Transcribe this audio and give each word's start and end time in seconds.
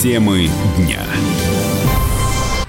Темы 0.00 0.48
дня. 0.78 1.04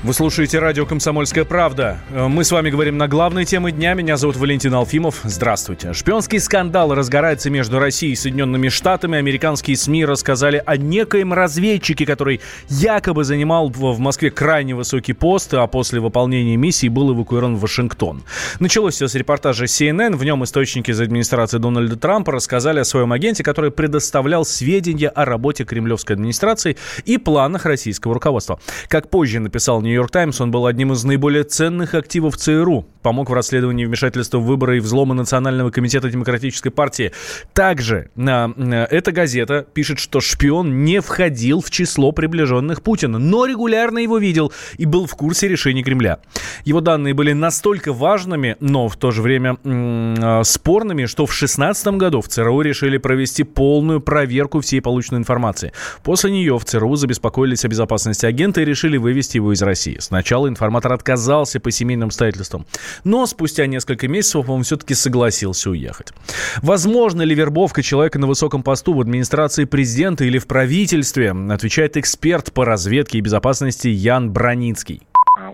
Вы 0.03 0.15
слушаете 0.15 0.57
радио 0.57 0.87
«Комсомольская 0.87 1.45
правда». 1.45 1.99
Э, 2.09 2.27
мы 2.27 2.43
с 2.43 2.51
вами 2.51 2.71
говорим 2.71 2.97
на 2.97 3.07
главные 3.07 3.45
темы 3.45 3.71
дня. 3.71 3.93
Меня 3.93 4.17
зовут 4.17 4.35
Валентин 4.35 4.73
Алфимов. 4.73 5.19
Здравствуйте. 5.23 5.93
Шпионский 5.93 6.39
скандал 6.39 6.95
разгорается 6.95 7.51
между 7.51 7.77
Россией 7.77 8.13
и 8.13 8.15
Соединенными 8.15 8.69
Штатами. 8.69 9.19
Американские 9.19 9.77
СМИ 9.77 10.05
рассказали 10.05 10.63
о 10.65 10.75
некоем 10.75 11.33
разведчике, 11.33 12.07
который 12.07 12.41
якобы 12.67 13.23
занимал 13.23 13.69
в 13.69 13.99
Москве 13.99 14.31
крайне 14.31 14.73
высокий 14.73 15.13
пост, 15.13 15.53
а 15.53 15.67
после 15.67 15.99
выполнения 15.99 16.57
миссии 16.57 16.87
был 16.87 17.13
эвакуирован 17.13 17.55
в 17.55 17.59
Вашингтон. 17.59 18.23
Началось 18.59 18.95
все 18.95 19.07
с 19.07 19.13
репортажа 19.13 19.65
CNN. 19.65 20.15
В 20.15 20.23
нем 20.23 20.43
источники 20.43 20.89
из 20.89 20.99
администрации 20.99 21.59
Дональда 21.59 21.95
Трампа 21.95 22.31
рассказали 22.31 22.79
о 22.79 22.85
своем 22.85 23.11
агенте, 23.13 23.43
который 23.43 23.69
предоставлял 23.69 24.45
сведения 24.45 25.09
о 25.09 25.25
работе 25.25 25.63
кремлевской 25.63 26.15
администрации 26.15 26.75
и 27.05 27.19
планах 27.19 27.67
российского 27.67 28.15
руководства. 28.15 28.59
Как 28.87 29.11
позже 29.11 29.39
написал 29.39 29.79
Нью-Йорк 29.91 30.09
Таймс, 30.09 30.39
он 30.39 30.51
был 30.51 30.67
одним 30.67 30.93
из 30.93 31.03
наиболее 31.03 31.43
ценных 31.43 31.95
активов 31.95 32.37
ЦРУ. 32.37 32.85
Помог 33.01 33.29
в 33.29 33.33
расследовании 33.33 33.83
вмешательства 33.83 34.37
в 34.37 34.45
выборы 34.45 34.77
и 34.77 34.79
взлома 34.79 35.13
Национального 35.13 35.69
комитета 35.69 36.09
Демократической 36.09 36.69
партии. 36.69 37.11
Также 37.53 38.09
а, 38.15 38.87
эта 38.89 39.11
газета 39.11 39.65
пишет, 39.73 39.99
что 39.99 40.21
шпион 40.21 40.85
не 40.85 41.01
входил 41.01 41.61
в 41.61 41.69
число 41.71 42.13
приближенных 42.13 42.83
Путина, 42.83 43.17
но 43.17 43.45
регулярно 43.45 43.97
его 43.97 44.17
видел 44.17 44.53
и 44.77 44.85
был 44.85 45.07
в 45.07 45.15
курсе 45.15 45.49
решений 45.49 45.83
Кремля. 45.83 46.19
Его 46.63 46.79
данные 46.79 47.13
были 47.13 47.33
настолько 47.33 47.91
важными, 47.91 48.55
но 48.61 48.87
в 48.87 48.95
то 48.95 49.11
же 49.11 49.21
время 49.21 49.57
м- 49.65 50.43
спорными, 50.45 51.05
что 51.05 51.25
в 51.25 51.29
2016 51.31 51.97
году 51.97 52.21
в 52.21 52.29
ЦРУ 52.29 52.61
решили 52.61 52.97
провести 52.97 53.43
полную 53.43 53.99
проверку 53.99 54.61
всей 54.61 54.79
полученной 54.79 55.19
информации. 55.19 55.73
После 56.03 56.31
нее 56.31 56.57
в 56.57 56.63
ЦРУ 56.63 56.95
забеспокоились 56.95 57.65
о 57.65 57.67
безопасности 57.67 58.25
агента 58.25 58.61
и 58.61 58.65
решили 58.65 58.95
вывести 58.95 59.35
его 59.37 59.51
из 59.51 59.61
России. 59.61 59.80
России. 59.81 59.97
Сначала 59.99 60.47
информатор 60.47 60.93
отказался 60.93 61.59
по 61.59 61.71
семейным 61.71 62.07
обстоятельствам, 62.07 62.65
но 63.03 63.25
спустя 63.25 63.65
несколько 63.65 64.07
месяцев 64.07 64.49
он 64.49 64.61
все-таки 64.61 64.93
согласился 64.93 65.71
уехать. 65.71 66.13
Возможно 66.61 67.23
ли 67.23 67.33
вербовка 67.33 67.81
человека 67.81 68.19
на 68.19 68.27
высоком 68.27 68.61
посту 68.63 68.93
в 68.93 69.01
администрации 69.01 69.65
президента 69.65 70.23
или 70.23 70.37
в 70.37 70.47
правительстве, 70.47 71.33
отвечает 71.49 71.97
эксперт 71.97 72.53
по 72.53 72.65
разведке 72.65 73.17
и 73.17 73.21
безопасности 73.21 73.87
Ян 73.87 74.31
Броницкий. 74.31 75.01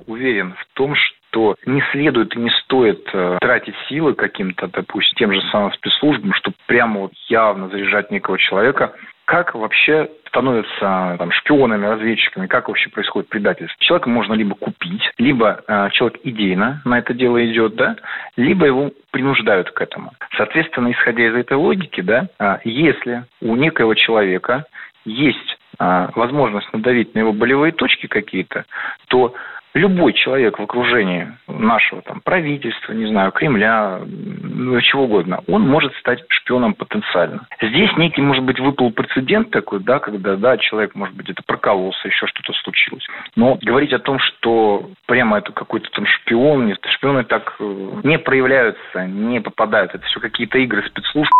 Уверен 0.08 0.54
в 0.54 0.74
том, 0.74 0.94
что 0.96 1.56
не 1.66 1.82
следует 1.92 2.36
и 2.36 2.40
не 2.40 2.50
стоит 2.64 3.08
э, 3.14 3.38
тратить 3.40 3.76
силы 3.88 4.14
каким-то, 4.14 4.68
допустим, 4.68 5.18
тем 5.18 5.34
же 5.34 5.42
самым 5.52 5.72
спецслужбам, 5.74 6.34
чтобы 6.34 6.56
прямо 6.68 7.02
вот 7.02 7.12
явно 7.30 7.70
заряжать 7.70 8.12
некого 8.12 8.38
человека 8.38 8.94
как 9.28 9.56
вообще 9.56 10.10
становятся 10.30 11.16
там, 11.20 11.32
шпионами, 11.34 11.86
разведчиками, 11.86 12.48
как 12.48 12.70
вообще 12.70 12.90
происходит 12.90 13.28
предательство. 13.30 13.84
Человека 13.84 14.10
можно 14.10 14.34
либо 14.34 14.56
купить, 14.56 15.04
либо 15.18 15.62
э, 15.68 15.90
человек 15.92 16.22
идейно 16.24 16.82
на 16.86 17.00
это 17.00 17.14
дело 17.14 17.46
идет, 17.46 17.76
да, 17.76 17.98
либо 18.38 18.66
его 18.66 18.92
принуждают 19.12 19.70
к 19.72 19.82
этому. 19.82 20.14
Соответственно, 20.38 20.94
исходя 20.94 21.28
из 21.28 21.36
этой 21.36 21.58
логики, 21.58 22.00
да, 22.00 22.30
э, 22.40 22.60
если 22.64 23.26
у 23.42 23.58
некоего 23.58 23.96
человека 23.96 24.64
есть 25.04 25.60
э, 25.78 26.08
возможность 26.16 26.72
надавить 26.72 27.14
на 27.14 27.20
его 27.20 27.34
болевые 27.34 27.74
точки 27.74 28.08
какие-то, 28.08 28.64
то 29.10 29.36
любой 29.78 30.14
человек 30.14 30.60
в 30.60 30.64
окружении 30.64 31.28
нашего 31.48 32.02
там, 32.02 32.22
правительства, 32.22 32.94
не 32.94 33.08
знаю, 33.08 33.32
Кремля, 33.32 34.00
ну, 34.06 34.80
чего 34.82 35.04
угодно, 35.04 35.42
он 35.48 35.68
может 35.68 35.94
стать 35.96 36.24
шпионом 36.30 36.74
потенциально. 36.74 37.48
Здесь 37.62 37.96
некий, 37.98 38.22
может 38.22 38.44
быть, 38.44 38.60
выпал 38.60 38.92
прецедент 38.92 39.52
такой, 39.52 39.80
да, 39.80 40.00
когда, 40.00 40.36
да, 40.36 40.58
человек, 40.58 40.96
может 40.96 41.16
быть, 41.16 41.30
это 41.30 41.44
прокололся, 41.44 42.08
еще 42.08 42.28
что-то 42.28 42.54
случилось. 42.54 43.06
Но 43.36 43.58
говорить 43.62 43.94
о 43.94 44.00
том, 44.00 44.20
что 44.20 44.90
прямо 45.06 45.38
это 45.40 45.52
какой-то 45.52 45.90
там 45.92 46.06
шпион, 46.06 46.76
шпионы 46.96 47.24
так 47.24 47.56
э, 47.60 48.02
не 48.04 48.18
проявляются, 48.18 49.06
не 49.06 49.40
попадают. 49.40 49.94
Это 49.94 50.06
все 50.06 50.20
какие-то 50.20 50.58
игры 50.60 50.84
спецслужб. 50.88 51.32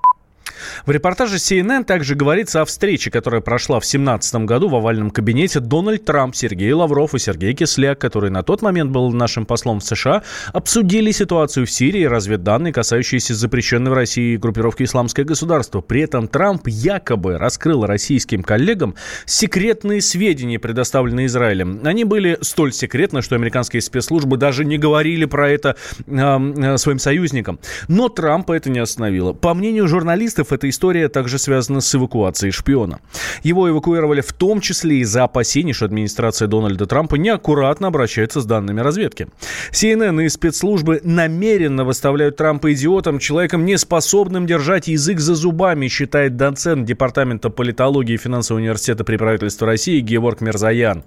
В 0.86 0.92
репортаже 0.92 1.36
CNN 1.36 1.84
также 1.84 2.16
говорится 2.16 2.62
о 2.62 2.66
встрече, 2.66 3.12
которая 3.12 3.42
прошла 3.42 3.80
в 3.80 3.84
2017 3.84 4.36
году 4.46 4.70
в 4.70 4.76
овальном 4.76 5.12
кабинете 5.12 5.60
Дональд 5.60 6.06
Трамп, 6.06 6.36
Сергей 6.36 6.72
Лавров 6.74 7.16
и 7.16 7.20
Сергей 7.20 7.54
Кисляк, 7.54 8.00
который 8.00 8.30
на 8.30 8.44
тот 8.44 8.62
момент 8.62 8.92
был 8.92 9.12
нашим 9.12 9.46
послом 9.46 9.80
в 9.80 9.84
США, 9.84 10.24
обсудили 10.54 11.12
ситуацию 11.12 11.66
в 11.66 11.72
Сирии 11.72 12.02
и 12.02 12.08
разведданные, 12.08 12.74
касающиеся 12.74 13.36
запрещенной 13.36 13.92
в 13.92 13.94
России 13.94 14.38
группировки 14.38 14.84
«Исламское 14.84 15.26
государство». 15.26 15.82
При 15.82 16.02
этом 16.02 16.28
Трамп 16.28 16.68
якобы 16.68 17.38
раскрыл 17.38 17.86
российским 17.86 18.44
коллегам 18.44 18.96
секретные 19.26 20.02
сведения, 20.02 20.60
предоставленные 20.60 21.28
Израилем. 21.28 21.82
Они 21.84 22.04
были 22.04 22.38
столь 22.42 22.74
секретны, 22.74 23.22
что 23.22 23.36
американские 23.36 23.82
спецслужбы 23.82 24.38
даже 24.38 24.66
не 24.66 24.78
говорили 24.78 25.26
про 25.26 25.50
это 25.50 25.76
э, 26.06 26.78
своим 26.78 27.00
союзникам. 27.00 27.60
Но 27.88 28.10
Трампа 28.10 28.54
это 28.54 28.70
не 28.70 28.80
остановило. 28.80 29.34
По 29.34 29.54
мнению 29.54 29.88
журналистов, 29.88 30.47
Шпионов 30.48 30.52
эта 30.52 30.70
история 30.70 31.10
также 31.10 31.40
связана 31.40 31.82
с 31.82 31.96
эвакуацией 31.96 32.52
шпиона. 32.52 33.00
Его 33.44 33.70
эвакуировали 33.70 34.22
в 34.22 34.32
том 34.34 34.62
числе 34.62 35.00
из-за 35.00 35.24
опасений, 35.24 35.74
что 35.74 35.86
администрация 35.86 36.48
Дональда 36.48 36.86
Трампа 36.86 37.16
неаккуратно 37.16 37.88
обращается 37.88 38.42
с 38.42 38.46
данными 38.46 38.82
разведки. 38.82 39.28
CNN 39.72 40.24
и 40.24 40.30
спецслужбы 40.30 41.02
намеренно 41.04 41.84
выставляют 41.84 42.38
Трампа 42.38 42.74
идиотом, 42.74 43.20
человеком, 43.20 43.66
неспособным 43.66 44.46
держать 44.46 44.88
язык 44.88 45.20
за 45.20 45.36
зубами, 45.36 45.88
считает 45.88 46.38
доцент 46.38 46.86
Департамента 46.86 47.50
политологии 47.50 48.14
и 48.14 48.18
финансового 48.18 48.62
университета 48.62 49.04
при 49.04 49.18
правительстве 49.18 49.68
России 49.68 50.00
Георг 50.00 50.42
Мерзаян. 50.42 51.04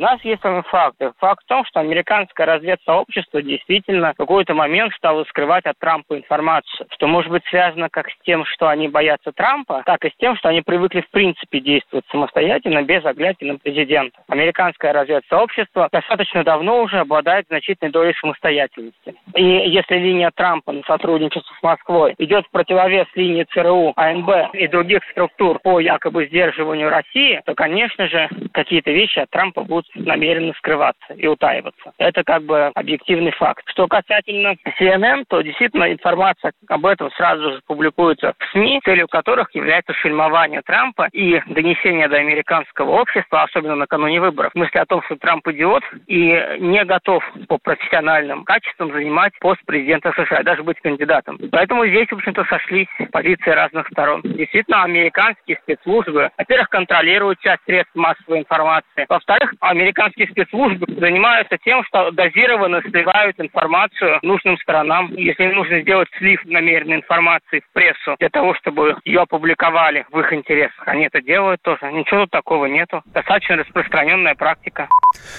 У 0.00 0.02
нас 0.02 0.18
есть 0.24 0.42
один 0.42 0.62
факт. 0.62 0.96
Факт 1.18 1.44
в 1.44 1.46
том, 1.46 1.62
что 1.66 1.78
американское 1.78 2.46
разведсообщество 2.46 3.42
действительно 3.42 4.14
в 4.14 4.16
какой-то 4.16 4.54
момент 4.54 4.94
стало 4.94 5.24
скрывать 5.24 5.66
от 5.66 5.78
Трампа 5.78 6.16
информацию, 6.16 6.86
что 6.92 7.06
может 7.06 7.30
быть 7.30 7.44
связано 7.50 7.90
как 7.90 8.08
с 8.08 8.14
тем, 8.24 8.46
что 8.46 8.68
они 8.68 8.88
боятся 8.88 9.30
Трампа, 9.30 9.82
так 9.84 10.02
и 10.06 10.08
с 10.08 10.16
тем, 10.16 10.36
что 10.36 10.48
они 10.48 10.62
привыкли 10.62 11.02
в 11.02 11.10
принципе 11.10 11.60
действовать 11.60 12.06
самостоятельно, 12.10 12.82
без 12.82 13.04
оглядки 13.04 13.44
на 13.44 13.58
президента. 13.58 14.18
Американское 14.28 14.94
разведсообщество 14.94 15.90
достаточно 15.92 16.44
давно 16.44 16.80
уже 16.80 17.00
обладает 17.00 17.44
значительной 17.48 17.92
долей 17.92 18.14
самостоятельности. 18.22 19.14
И 19.34 19.44
если 19.44 19.96
линия 19.96 20.30
Трампа 20.34 20.72
на 20.72 20.82
сотрудничество 20.84 21.54
с 21.60 21.62
Москвой 21.62 22.14
идет 22.16 22.46
в 22.46 22.50
противовес 22.52 23.06
линии 23.16 23.44
ЦРУ, 23.52 23.92
АНБ 23.96 24.54
и 24.54 24.66
других 24.66 25.02
структур 25.10 25.58
по 25.58 25.78
якобы 25.78 26.24
сдерживанию 26.24 26.88
России, 26.88 27.42
то, 27.44 27.54
конечно 27.54 28.08
же, 28.08 28.30
какие-то 28.54 28.92
вещи 28.92 29.18
от 29.18 29.28
Трампа 29.28 29.62
будут 29.62 29.89
намеренно 29.94 30.52
скрываться 30.54 31.14
и 31.14 31.26
утаиваться. 31.26 31.92
Это 31.98 32.24
как 32.24 32.42
бы 32.42 32.70
объективный 32.74 33.32
факт. 33.32 33.62
Что 33.66 33.86
касательно 33.86 34.54
CNN, 34.80 35.24
то 35.28 35.40
действительно 35.42 35.92
информация 35.92 36.52
об 36.68 36.86
этом 36.86 37.10
сразу 37.12 37.52
же 37.52 37.60
публикуется 37.66 38.34
в 38.38 38.52
СМИ, 38.52 38.80
целью 38.84 39.08
которых 39.08 39.54
является 39.54 39.92
фильмование 39.94 40.62
Трампа 40.62 41.08
и 41.12 41.40
донесение 41.46 42.08
до 42.08 42.16
американского 42.16 42.90
общества, 42.90 43.42
особенно 43.42 43.76
накануне 43.76 44.20
выборов, 44.20 44.54
мысли 44.54 44.78
о 44.78 44.86
том, 44.86 45.02
что 45.04 45.16
Трамп 45.16 45.46
идиот 45.48 45.82
и 46.06 46.56
не 46.58 46.84
готов 46.84 47.24
по 47.48 47.58
профессиональным 47.58 48.44
качествам 48.44 48.92
занимать 48.92 49.32
пост 49.40 49.60
президента 49.66 50.12
США, 50.12 50.42
даже 50.42 50.62
быть 50.62 50.80
кандидатом. 50.80 51.38
Поэтому 51.50 51.86
здесь, 51.86 52.08
в 52.08 52.14
общем-то, 52.14 52.44
сошлись 52.44 52.88
позиции 53.12 53.50
разных 53.50 53.86
сторон. 53.88 54.22
Действительно, 54.22 54.82
американские 54.82 55.58
спецслужбы, 55.62 56.30
во-первых, 56.36 56.68
контролируют 56.68 57.40
часть 57.40 57.62
средств 57.64 57.94
массовой 57.94 58.40
информации. 58.40 59.06
Во-вторых, 59.08 59.54
американские 59.70 60.28
спецслужбы 60.28 60.86
занимаются 60.98 61.56
тем, 61.58 61.84
что 61.84 62.10
дозированно 62.10 62.82
сливают 62.82 63.38
информацию 63.38 64.18
нужным 64.22 64.58
сторонам. 64.58 65.12
Если 65.14 65.46
нужно 65.46 65.80
сделать 65.80 66.08
слив 66.18 66.44
намеренной 66.44 66.96
информации 66.96 67.60
в 67.60 67.72
прессу 67.72 68.16
для 68.18 68.28
того, 68.28 68.54
чтобы 68.54 68.96
ее 69.04 69.20
опубликовали 69.20 70.04
в 70.10 70.18
их 70.18 70.32
интересах, 70.32 70.82
они 70.86 71.04
это 71.04 71.22
делают 71.22 71.62
тоже. 71.62 71.90
Ничего 71.92 72.22
тут 72.22 72.30
такого 72.30 72.66
нету. 72.66 73.02
Достаточно 73.06 73.56
распространенная 73.56 74.34
практика. 74.34 74.88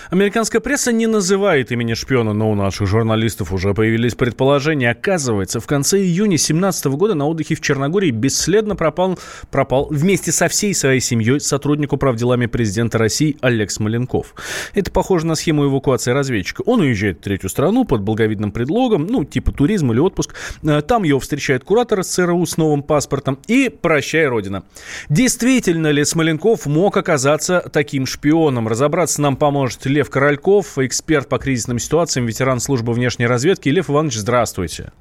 Американская 0.09 0.61
пресса 0.61 0.91
не 0.91 1.07
называет 1.07 1.71
имени 1.71 1.93
шпиона, 1.93 2.33
но 2.33 2.51
у 2.51 2.55
наших 2.55 2.87
журналистов 2.87 3.51
уже 3.53 3.73
появились 3.73 4.15
предположения. 4.15 4.91
Оказывается, 4.91 5.59
в 5.59 5.67
конце 5.67 5.99
июня 5.99 6.31
2017 6.31 6.85
года 6.87 7.15
на 7.15 7.27
отдыхе 7.27 7.55
в 7.55 7.61
Черногории 7.61 8.11
бесследно 8.11 8.75
пропал, 8.75 9.17
пропал 9.49 9.87
вместе 9.89 10.31
со 10.31 10.47
всей 10.47 10.73
своей 10.73 10.99
семьей 10.99 11.39
сотрудник 11.39 11.93
управделами 11.93 12.45
президента 12.45 12.97
России 12.97 13.37
Олег 13.41 13.71
Смоленков. 13.71 14.35
Это 14.73 14.91
похоже 14.91 15.25
на 15.25 15.35
схему 15.35 15.65
эвакуации 15.65 16.11
разведчика. 16.11 16.61
Он 16.65 16.81
уезжает 16.81 17.19
в 17.19 17.21
третью 17.21 17.49
страну 17.49 17.85
под 17.85 18.01
благовидным 18.01 18.51
предлогом, 18.51 19.07
ну, 19.07 19.23
типа 19.23 19.51
туризм 19.51 19.91
или 19.91 19.99
отпуск. 19.99 20.35
Э, 20.63 20.81
там 20.81 21.03
его 21.03 21.19
встречает 21.19 21.63
куратор 21.63 22.03
ЦРУ 22.03 22.45
с 22.45 22.57
новым 22.57 22.83
паспортом 22.83 23.39
и 23.47 23.69
прощай, 23.69 24.27
Родина. 24.27 24.63
Действительно 25.09 25.91
ли 25.91 26.03
Смоленков 26.03 26.65
мог 26.65 26.97
оказаться 26.97 27.69
таким 27.71 28.05
шпионом? 28.05 28.67
Разобраться 28.67 29.21
нам 29.21 29.35
поможет 29.35 29.70
Лев 29.85 30.09
Корольков, 30.09 30.77
эксперт 30.77 31.29
по 31.29 31.38
кризисным 31.38 31.79
ситуациям, 31.79 32.25
ветеран 32.25 32.59
службы 32.59 32.94
внешней 32.94 33.27
разведки. 33.27 33.69
Лев 33.69 33.89
Иванович, 33.89 34.15
здравствуйте. 34.15 34.91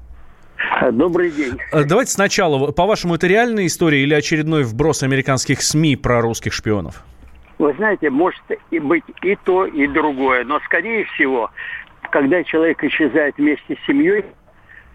Добрый 0.91 1.31
день. 1.31 1.57
Э, 1.71 1.83
давайте 1.83 2.11
сначала. 2.11 2.71
По-вашему, 2.71 3.15
это 3.15 3.27
реальная 3.27 3.67
история 3.67 4.03
или 4.03 4.13
очередной 4.13 4.63
вброс 4.63 5.03
американских 5.03 5.61
СМИ 5.61 5.95
про 5.95 6.21
русских 6.21 6.53
шпионов? 6.53 7.03
Вы 7.59 7.73
знаете, 7.73 8.09
может 8.09 8.41
и 8.71 8.79
быть 8.79 9.03
и 9.21 9.37
то, 9.43 9.65
и 9.65 9.85
другое. 9.87 10.43
Но, 10.43 10.59
скорее 10.61 11.05
всего, 11.05 11.51
когда 12.09 12.43
человек 12.43 12.83
исчезает 12.83 13.37
вместе 13.37 13.75
с 13.75 13.85
семьей, 13.85 14.25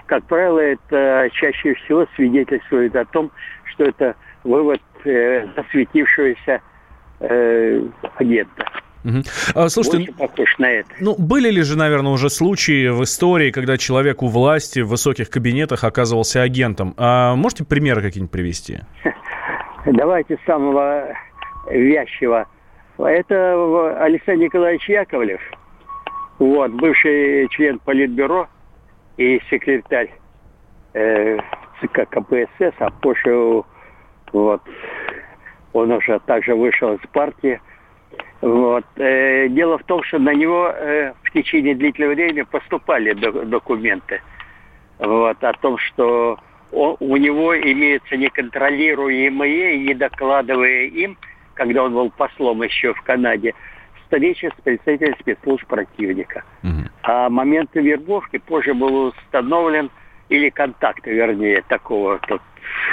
как 0.06 0.24
правило, 0.24 0.58
это 0.58 1.28
чаще 1.32 1.74
всего 1.74 2.06
свидетельствует 2.16 2.94
о 2.96 3.04
том, 3.04 3.30
что 3.64 3.84
это 3.84 4.16
вывод 4.44 4.80
э, 5.04 5.46
засветившегося 5.56 6.60
э, 7.20 7.82
агента. 8.16 8.66
Угу. 9.06 9.68
Слушайте, 9.68 10.12
похож 10.12 10.58
на 10.58 10.68
это. 10.68 10.88
Ну, 11.00 11.14
были 11.16 11.48
ли 11.50 11.62
же, 11.62 11.78
наверное, 11.78 12.12
уже 12.12 12.28
случаи 12.28 12.88
в 12.88 13.04
истории, 13.04 13.52
когда 13.52 13.78
человек 13.78 14.22
у 14.22 14.26
власти 14.26 14.80
в 14.80 14.88
высоких 14.88 15.30
кабинетах 15.30 15.84
оказывался 15.84 16.42
агентом? 16.42 16.94
А 16.96 17.36
можете 17.36 17.64
примеры 17.64 18.02
какие-нибудь 18.02 18.32
привести? 18.32 18.80
Давайте 19.86 20.38
самого 20.44 21.14
вязчего. 21.70 22.46
Это 22.98 24.02
Александр 24.02 24.44
Николаевич 24.44 24.88
Яковлев, 24.88 25.40
вот, 26.38 26.72
бывший 26.72 27.46
член 27.50 27.78
Политбюро 27.78 28.48
и 29.18 29.40
секретарь 29.50 30.10
э, 30.94 31.38
ЦК 31.80 32.08
КПСС, 32.08 32.74
а 32.78 32.90
позже 32.90 33.62
вот, 34.32 34.62
он 35.72 35.92
уже 35.92 36.18
также 36.20 36.54
вышел 36.54 36.94
из 36.94 37.06
партии. 37.12 37.60
Вот. 38.40 38.84
Э, 38.96 39.48
дело 39.48 39.78
в 39.78 39.84
том, 39.84 40.02
что 40.02 40.18
на 40.18 40.34
него 40.34 40.68
э, 40.68 41.12
в 41.22 41.30
течение 41.32 41.74
длительного 41.74 42.14
времени 42.14 42.42
поступали 42.42 43.12
до, 43.12 43.32
документы 43.44 44.20
вот, 44.98 45.42
о 45.42 45.52
том, 45.54 45.78
что 45.78 46.38
он, 46.72 46.96
у 47.00 47.16
него 47.16 47.56
имеются 47.56 48.16
неконтролируемые, 48.16 49.78
не 49.78 49.94
докладывая 49.94 50.84
им, 50.84 51.16
когда 51.54 51.84
он 51.84 51.94
был 51.94 52.10
послом 52.10 52.62
еще 52.62 52.92
в 52.92 53.02
Канаде, 53.02 53.54
встреча 54.02 54.50
с 54.56 54.62
представителем 54.62 55.16
спецслужб 55.20 55.66
противника. 55.66 56.44
Угу. 56.62 56.90
А 57.02 57.30
момент 57.30 57.70
вербовки 57.74 58.38
позже 58.38 58.74
был 58.74 59.06
установлен, 59.06 59.90
или 60.28 60.50
контакты, 60.50 61.12
вернее, 61.12 61.62
такого, 61.68 62.18
тут 62.18 62.42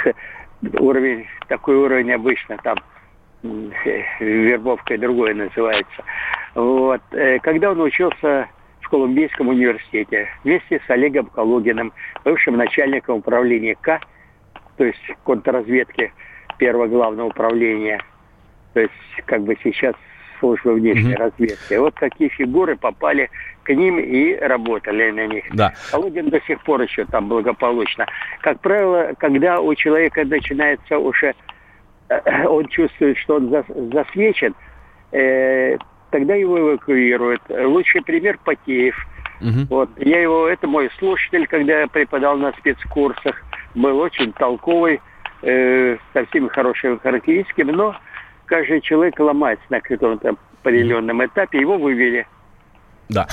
уровень, 0.80 1.26
такой 1.48 1.76
уровень 1.76 2.12
обычно 2.12 2.56
там 2.58 2.78
вербовкой 4.20 4.98
другое 4.98 5.34
называется. 5.34 6.02
Вот. 6.54 7.00
Э, 7.12 7.38
когда 7.40 7.72
он 7.72 7.80
учился 7.80 8.48
в 8.80 8.88
Колумбийском 8.88 9.48
университете 9.48 10.28
вместе 10.44 10.80
с 10.86 10.90
Олегом 10.90 11.26
Калугиным, 11.26 11.92
бывшим 12.24 12.56
начальником 12.56 13.18
управления 13.18 13.76
К, 13.80 14.00
то 14.76 14.84
есть 14.84 15.02
контрразведки 15.24 16.12
первого 16.58 16.86
главного 16.86 17.28
управления, 17.28 18.00
то 18.72 18.80
есть 18.80 18.92
как 19.26 19.42
бы 19.42 19.56
сейчас 19.62 19.94
службы 20.38 20.74
внешней 20.74 21.14
mm-hmm. 21.14 21.16
разведки. 21.16 21.74
Вот 21.74 21.94
такие 21.94 22.28
фигуры 22.30 22.76
попали 22.76 23.30
к 23.62 23.72
ним 23.72 23.98
и 23.98 24.34
работали 24.36 25.10
на 25.10 25.26
них. 25.26 25.44
Да. 25.52 25.72
Калугин 25.90 26.28
до 26.28 26.40
сих 26.42 26.62
пор 26.62 26.82
еще 26.82 27.04
там 27.06 27.28
благополучно. 27.28 28.06
Как 28.40 28.60
правило, 28.60 29.12
когда 29.18 29.60
у 29.60 29.74
человека 29.74 30.24
начинается 30.24 30.98
уже, 30.98 31.28
э, 31.28 31.34
он 32.48 32.66
чувствует, 32.68 33.18
что 33.18 33.36
он 33.36 33.50
засвечен, 33.92 34.54
э, 35.12 35.76
тогда 36.10 36.34
его 36.34 36.58
эвакуируют. 36.58 37.42
Лучший 37.48 38.02
пример 38.02 38.38
Потеев. 38.44 38.96
Угу. 39.40 39.66
Вот. 39.70 39.90
Я 39.96 40.20
его, 40.20 40.46
это 40.46 40.66
мой 40.66 40.90
слушатель, 40.98 41.46
когда 41.46 41.80
я 41.80 41.86
преподал 41.86 42.36
на 42.36 42.52
спецкурсах, 42.52 43.42
был 43.74 43.98
очень 43.98 44.32
толковый, 44.32 45.00
э, 45.42 45.96
со 46.12 46.24
всеми 46.26 46.48
хорошими 46.48 46.98
характеристиками, 46.98 47.72
но 47.72 47.96
каждый 48.46 48.80
человек 48.80 49.18
ломается 49.18 49.64
на 49.70 49.80
каком-то 49.80 50.36
определенном 50.60 51.24
этапе, 51.24 51.60
его 51.60 51.76
вывели. 51.76 52.26
Да. 53.08 53.26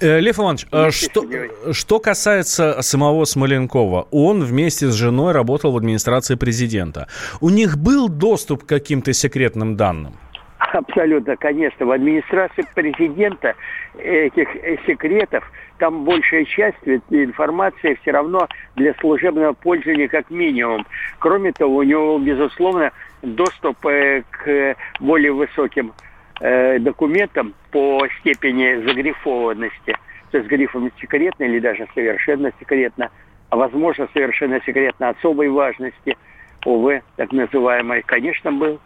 Э, 0.00 0.20
Лев 0.20 0.38
Иванович, 0.38 0.66
э, 0.70 0.90
что, 0.90 1.24
что 1.72 1.98
касается 1.98 2.82
самого 2.82 3.24
Смоленкова, 3.24 4.08
он 4.10 4.42
вместе 4.44 4.88
с 4.88 4.94
женой 4.94 5.32
работал 5.32 5.72
в 5.72 5.76
администрации 5.76 6.34
президента. 6.34 7.08
У 7.40 7.50
них 7.50 7.78
был 7.78 8.08
доступ 8.08 8.64
к 8.64 8.66
каким-то 8.66 9.12
секретным 9.12 9.76
данным? 9.76 10.14
Абсолютно, 10.58 11.36
конечно. 11.36 11.86
В 11.86 11.90
администрации 11.90 12.64
президента 12.74 13.54
этих 13.98 14.48
секретов, 14.86 15.44
там 15.78 16.04
большая 16.04 16.44
часть 16.44 16.76
информации 17.10 17.98
все 18.02 18.10
равно 18.12 18.48
для 18.76 18.94
служебного 18.94 19.52
пользования 19.52 20.08
как 20.08 20.30
минимум. 20.30 20.86
Кроме 21.18 21.52
того, 21.52 21.76
у 21.76 21.82
него, 21.82 22.18
безусловно, 22.18 22.90
доступ 23.22 23.86
э, 23.86 24.22
к 24.30 24.76
более 25.00 25.32
высоким 25.32 25.92
э, 26.40 26.78
документам 26.78 27.54
по 27.70 28.06
степени 28.20 28.86
загрифованности. 28.86 29.96
То 30.30 30.38
есть 30.38 30.50
грифом 30.50 30.90
секретно 31.00 31.44
или 31.44 31.60
даже 31.60 31.86
совершенно 31.94 32.52
секретно, 32.58 33.10
а 33.50 33.56
возможно 33.56 34.08
совершенно 34.12 34.60
секретно 34.66 35.10
особой 35.10 35.48
важности, 35.48 36.16
увы, 36.64 37.02
так 37.16 37.32
называемой, 37.32 38.02
конечно, 38.02 38.50
был. 38.50 38.80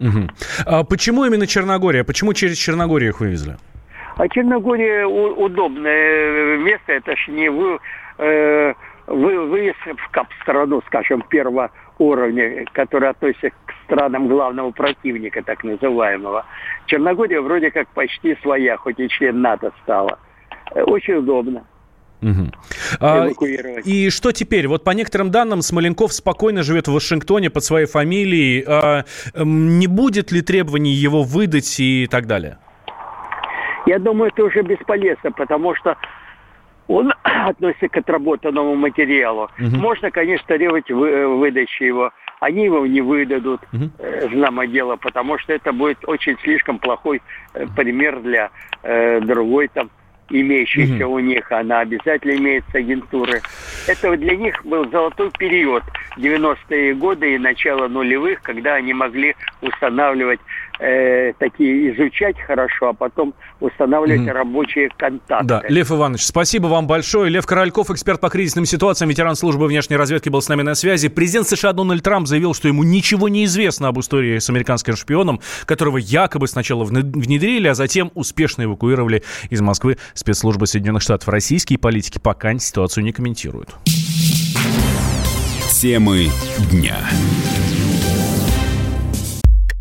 Угу. 0.00 0.28
А 0.66 0.84
почему 0.84 1.24
именно 1.26 1.46
Черногория? 1.46 2.04
Почему 2.04 2.32
через 2.32 2.56
Черногорию 2.56 3.10
их 3.10 3.20
вывезли? 3.20 3.56
А 4.16 4.28
Черногория 4.28 5.06
удобное 5.06 6.56
место, 6.58 6.92
это 6.92 7.16
ж 7.16 7.28
не 7.28 7.48
вы, 7.50 7.78
э, 8.18 8.74
вы, 9.06 9.46
выезд 9.46 9.78
в 9.86 10.10
кап-страну, 10.10 10.82
скажем, 10.86 11.22
первого 11.22 11.70
уровня, 12.00 12.64
который 12.72 13.10
относится 13.10 13.50
к 13.50 13.72
странам 13.84 14.26
главного 14.28 14.70
противника, 14.70 15.42
так 15.42 15.62
называемого. 15.62 16.46
Черногория 16.86 17.40
вроде 17.40 17.70
как 17.70 17.88
почти 17.88 18.36
своя, 18.42 18.76
хоть 18.76 18.98
и 18.98 19.08
член 19.08 19.40
НАТО 19.42 19.72
стала. 19.82 20.18
Э, 20.74 20.82
очень 20.82 21.14
удобно. 21.14 21.64
Угу. 22.22 22.52
А, 23.00 23.28
и 23.84 24.10
что 24.10 24.32
теперь? 24.32 24.68
Вот 24.68 24.84
по 24.84 24.90
некоторым 24.90 25.30
данным, 25.30 25.62
Смоленков 25.62 26.12
спокойно 26.12 26.62
живет 26.62 26.88
в 26.88 26.92
Вашингтоне 26.92 27.50
под 27.50 27.64
своей 27.64 27.86
фамилией. 27.86 28.64
А, 28.66 29.04
не 29.34 29.86
будет 29.86 30.32
ли 30.32 30.42
требований 30.42 30.92
его 30.92 31.22
выдать 31.22 31.80
и 31.80 32.06
так 32.10 32.26
далее? 32.26 32.58
Я 33.86 33.98
думаю, 33.98 34.30
это 34.30 34.44
уже 34.44 34.62
бесполезно, 34.62 35.32
потому 35.32 35.74
что 35.74 35.96
он 36.90 37.12
относится 37.22 37.88
к 37.88 37.96
отработанному 37.96 38.74
материалу. 38.74 39.48
Угу. 39.58 39.76
Можно, 39.76 40.10
конечно, 40.10 40.46
требовать 40.46 40.90
вы, 40.90 41.08
э, 41.08 41.26
выдачи 41.26 41.84
его. 41.84 42.10
Они 42.40 42.64
его 42.64 42.86
не 42.86 43.00
выдадут, 43.00 43.60
угу. 43.72 43.90
э, 43.98 44.28
знамо 44.32 44.66
дело, 44.66 44.96
потому 44.96 45.38
что 45.38 45.52
это 45.52 45.72
будет 45.72 45.98
очень 46.06 46.36
слишком 46.42 46.78
плохой 46.78 47.22
э, 47.54 47.66
пример 47.76 48.20
для 48.20 48.50
э, 48.82 49.20
другой 49.20 49.68
там 49.68 49.90
имеющейся 50.30 51.06
угу. 51.06 51.16
у 51.16 51.18
них, 51.18 51.50
она 51.50 51.80
обязательно 51.80 52.36
имеется 52.36 52.78
агентуры. 52.78 53.40
Это 53.88 54.16
для 54.16 54.36
них 54.36 54.64
был 54.64 54.88
золотой 54.90 55.30
период 55.36 55.82
90-е 56.16 56.94
годы 56.94 57.34
и 57.34 57.38
начало 57.38 57.88
нулевых, 57.88 58.40
когда 58.42 58.74
они 58.74 58.94
могли 58.94 59.34
устанавливать 59.60 60.40
э, 60.80 61.32
такие 61.38 61.94
изучать 61.94 62.36
хорошо, 62.40 62.88
а 62.88 62.92
потом 62.92 63.34
устанавливать 63.60 64.22
mm. 64.22 64.32
рабочие 64.32 64.88
контакты. 64.96 65.46
Да, 65.46 65.62
Лев 65.68 65.90
Иванович, 65.90 66.24
спасибо 66.24 66.66
вам 66.66 66.86
большое. 66.86 67.30
Лев 67.30 67.46
Корольков, 67.46 67.90
эксперт 67.90 68.20
по 68.20 68.30
кризисным 68.30 68.64
ситуациям, 68.64 69.10
ветеран 69.10 69.34
службы 69.36 69.66
внешней 69.66 69.96
разведки, 69.96 70.28
был 70.28 70.42
с 70.42 70.48
нами 70.48 70.62
на 70.62 70.74
связи. 70.74 71.08
Президент 71.08 71.46
США 71.48 71.72
Дональд 71.72 72.02
Трамп 72.02 72.26
заявил, 72.26 72.54
что 72.54 72.68
ему 72.68 72.82
ничего 72.82 73.28
не 73.28 73.44
известно 73.44 73.88
об 73.88 74.00
истории 74.00 74.38
с 74.38 74.48
американским 74.48 74.96
шпионом, 74.96 75.40
которого 75.66 75.98
якобы 75.98 76.48
сначала 76.48 76.84
внедрили, 76.84 77.68
а 77.68 77.74
затем 77.74 78.10
успешно 78.14 78.64
эвакуировали 78.64 79.22
из 79.50 79.60
Москвы 79.60 79.98
спецслужбы 80.14 80.66
Соединенных 80.66 81.02
Штатов. 81.02 81.28
Российские 81.28 81.78
политики 81.78 82.18
пока 82.18 82.50
ситуацию 82.58 83.04
не 83.04 83.12
комментируют. 83.12 83.70
Темы 85.70 86.26
дня. 86.70 86.98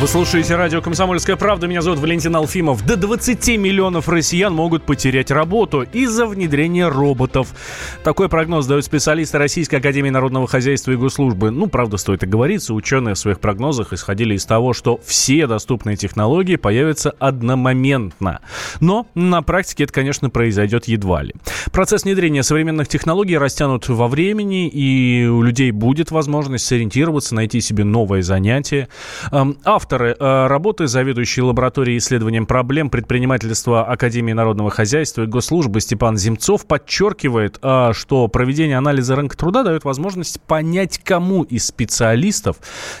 Вы 0.00 0.08
слушаете 0.08 0.56
радио 0.56 0.80
«Комсомольская 0.80 1.36
правда». 1.36 1.66
Меня 1.66 1.82
зовут 1.82 1.98
Валентин 1.98 2.34
Алфимов. 2.34 2.86
До 2.86 2.96
20 2.96 3.58
миллионов 3.58 4.08
россиян 4.08 4.50
могут 4.50 4.84
потерять 4.84 5.30
работу 5.30 5.82
из-за 5.82 6.24
внедрения 6.24 6.88
роботов. 6.88 7.48
Такой 8.02 8.30
прогноз 8.30 8.64
дают 8.64 8.86
специалисты 8.86 9.36
Российской 9.36 9.74
Академии 9.74 10.08
Народного 10.08 10.46
Хозяйства 10.46 10.92
и 10.92 10.96
Госслужбы. 10.96 11.50
Ну, 11.50 11.66
правда, 11.66 11.98
стоит 11.98 12.22
и 12.22 12.26
говориться, 12.26 12.72
ученые 12.72 13.14
в 13.14 13.18
своих 13.18 13.40
прогнозах 13.40 13.92
исходили 13.92 14.34
из 14.36 14.46
того, 14.46 14.72
что 14.72 14.98
все 15.04 15.46
доступные 15.46 15.98
технологии 15.98 16.56
появятся 16.56 17.10
одномоментно. 17.10 18.40
Но 18.80 19.06
на 19.14 19.42
практике 19.42 19.84
это, 19.84 19.92
конечно, 19.92 20.30
произойдет 20.30 20.88
едва 20.88 21.24
ли. 21.24 21.34
Процесс 21.72 22.04
внедрения 22.04 22.42
современных 22.42 22.88
технологий 22.88 23.36
растянут 23.36 23.86
во 23.90 24.08
времени, 24.08 24.66
и 24.66 25.26
у 25.26 25.42
людей 25.42 25.72
будет 25.72 26.10
возможность 26.10 26.64
сориентироваться, 26.64 27.34
найти 27.34 27.60
себе 27.60 27.84
новое 27.84 28.22
занятие. 28.22 28.88
Автор 29.62 29.89
авторы 29.90 30.14
э, 30.18 30.46
работы, 30.46 30.86
заведующий 30.86 31.42
лабораторией 31.42 31.98
исследованием 31.98 32.46
проблем 32.46 32.90
предпринимательства 32.90 33.84
Академии 33.84 34.32
народного 34.32 34.70
хозяйства 34.70 35.22
и 35.22 35.26
госслужбы 35.26 35.80
Степан 35.80 36.16
Земцов 36.16 36.66
подчеркивает, 36.68 37.58
э, 37.60 37.90
что 37.92 38.28
проведение 38.28 38.78
анализа 38.78 39.16
рынка 39.16 39.36
труда 39.36 39.64
дает 39.64 39.84
возможность 39.84 40.40
понять, 40.46 41.02
кому 41.04 41.42
из 41.42 41.66
специалистов 41.66 42.56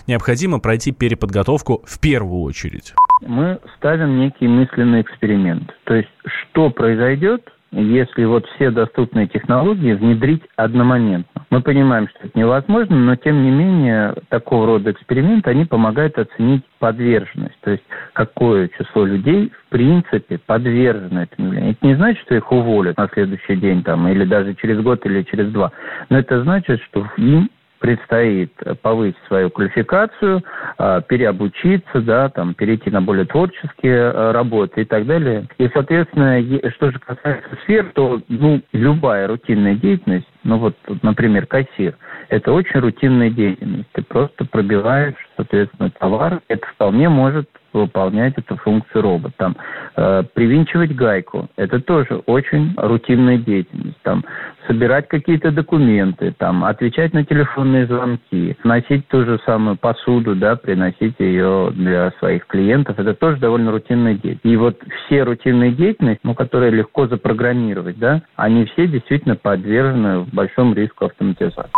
необходимо 0.08 0.58
пройти 0.58 0.90
переподготовку 0.90 1.82
в 1.86 2.00
первую 2.00 2.42
очередь. 2.42 2.92
Мы 3.24 3.60
ставим 3.76 4.18
некий 4.18 4.48
мысленный 4.48 5.02
эксперимент. 5.02 5.70
То 5.84 5.94
есть, 5.94 6.08
что 6.26 6.70
произойдет, 6.70 7.48
если 7.70 8.24
вот 8.24 8.46
все 8.56 8.70
доступные 8.72 9.28
технологии 9.28 9.92
внедрить 9.92 10.42
одномоментно. 10.56 11.39
Мы 11.50 11.62
понимаем, 11.62 12.08
что 12.08 12.20
это 12.22 12.38
невозможно, 12.38 12.96
но 12.96 13.16
тем 13.16 13.42
не 13.42 13.50
менее 13.50 14.14
такого 14.28 14.66
рода 14.66 14.92
эксперименты, 14.92 15.50
они 15.50 15.64
помогают 15.64 16.16
оценить 16.16 16.62
подверженность, 16.78 17.58
то 17.62 17.72
есть 17.72 17.82
какое 18.12 18.68
число 18.68 19.04
людей 19.04 19.52
в 19.66 19.68
принципе 19.70 20.38
подвержено 20.38 21.22
этому 21.22 21.48
явлению. 21.48 21.72
Это 21.72 21.86
не 21.86 21.94
значит, 21.96 22.22
что 22.22 22.36
их 22.36 22.52
уволят 22.52 22.96
на 22.96 23.08
следующий 23.12 23.56
день 23.56 23.82
там, 23.82 24.06
или 24.06 24.24
даже 24.24 24.54
через 24.54 24.80
год 24.80 25.04
или 25.06 25.22
через 25.22 25.50
два, 25.50 25.72
но 26.08 26.20
это 26.20 26.40
значит, 26.44 26.80
что 26.82 27.04
им 27.16 27.50
предстоит 27.80 28.52
повысить 28.82 29.18
свою 29.26 29.50
квалификацию, 29.50 30.44
а, 30.78 31.00
переобучиться, 31.00 32.00
да, 32.00 32.28
там, 32.28 32.54
перейти 32.54 32.90
на 32.90 33.00
более 33.00 33.24
творческие 33.24 34.10
а, 34.10 34.32
работы 34.32 34.82
и 34.82 34.84
так 34.84 35.06
далее. 35.06 35.48
И, 35.58 35.68
соответственно, 35.72 36.40
что 36.72 36.90
же 36.90 36.98
касается 36.98 37.48
сфер, 37.64 37.90
то 37.94 38.20
ну, 38.28 38.60
любая 38.72 39.26
рутинная 39.26 39.74
деятельность, 39.74 40.28
ну 40.44 40.58
вот, 40.58 40.76
например, 41.02 41.46
кассир, 41.46 41.96
это 42.28 42.52
очень 42.52 42.80
рутинная 42.80 43.30
деятельность. 43.30 43.88
Ты 43.92 44.02
просто 44.02 44.44
пробиваешь, 44.44 45.14
соответственно, 45.36 45.90
товар. 45.90 46.40
Это 46.48 46.66
вполне 46.68 47.08
может 47.08 47.48
выполнять 47.72 48.34
эту 48.36 48.56
функцию 48.56 49.02
робот. 49.02 49.32
Там, 49.36 49.56
э, 49.96 50.22
привинчивать 50.34 50.94
гайку– 50.94 51.48
это 51.56 51.80
тоже 51.80 52.22
очень 52.26 52.74
рутинная 52.76 53.38
деятельность. 53.38 54.00
Там, 54.02 54.24
собирать 54.70 55.08
какие-то 55.08 55.50
документы, 55.50 56.32
там, 56.38 56.64
отвечать 56.64 57.12
на 57.12 57.24
телефонные 57.24 57.86
звонки, 57.86 58.56
носить 58.62 59.08
ту 59.08 59.24
же 59.24 59.40
самую 59.44 59.76
посуду, 59.76 60.36
да, 60.36 60.54
приносить 60.54 61.16
ее 61.18 61.72
для 61.74 62.12
своих 62.20 62.46
клиентов– 62.46 62.96
это 62.98 63.14
тоже 63.14 63.38
довольно 63.38 63.72
рутинная 63.72 64.14
деятельность. 64.14 64.44
И 64.44 64.56
вот 64.56 64.80
все 65.06 65.24
рутинные 65.24 65.72
деятельности, 65.72 66.20
ну, 66.22 66.34
которые 66.34 66.70
легко 66.70 67.08
запрограммировать, 67.08 67.98
да, 67.98 68.22
они 68.36 68.64
все 68.66 68.86
действительно 68.86 69.34
подвержены 69.34 70.24
большому 70.32 70.74
риску 70.74 71.06
автоматизации. 71.06 71.72